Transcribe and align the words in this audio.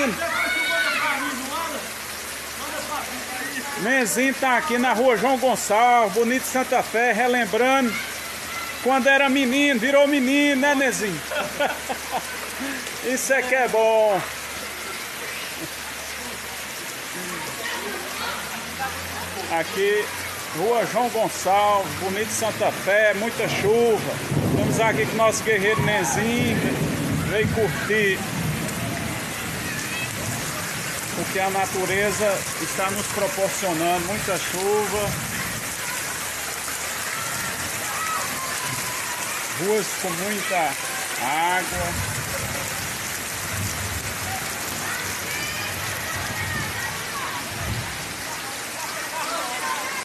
menino. 0.00 0.14
Nenzinho 3.82 4.34
tá 4.34 4.58
aqui 4.58 4.78
na 4.78 4.92
rua 4.92 5.16
João 5.16 5.38
Gonçalves, 5.38 6.14
Bonito 6.14 6.44
Santa 6.44 6.82
Fé, 6.82 7.12
relembrando 7.12 7.92
quando 8.82 9.06
era 9.06 9.28
menino, 9.28 9.80
virou 9.80 10.06
menino, 10.06 10.60
né, 10.60 10.74
Nenzinho? 10.74 11.20
Isso 13.04 13.32
é 13.32 13.42
que 13.42 13.54
é 13.54 13.68
bom. 13.68 14.20
Aqui, 19.58 20.04
rua 20.58 20.86
João 20.92 21.08
Gonçalves, 21.08 21.92
Bonito 22.00 22.30
Santa 22.30 22.70
Fé, 22.70 23.14
muita 23.14 23.48
chuva. 23.48 24.12
Estamos 24.50 24.80
aqui 24.80 25.06
com 25.06 25.14
o 25.14 25.16
nosso 25.16 25.42
guerreiro 25.42 25.82
Nenzinho, 25.82 26.58
veio 27.30 27.48
curtir 27.48 28.18
o 31.30 31.32
que 31.32 31.40
a 31.40 31.50
natureza 31.50 32.38
está 32.60 32.90
nos 32.90 33.06
proporcionando, 33.06 34.06
muita 34.06 34.36
chuva. 34.36 35.10
Ruas 39.60 39.86
com 40.02 40.10
muita 40.10 40.74
água. 41.22 42.10